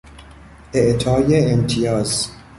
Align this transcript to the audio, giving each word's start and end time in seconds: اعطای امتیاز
اعطای 0.73 1.51
امتیاز 1.53 2.29